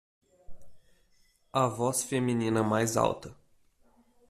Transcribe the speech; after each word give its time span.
A 1.53 1.67
voz 1.69 2.01
feminina 2.01 2.63
mais 2.63 2.97
alta 2.97 3.37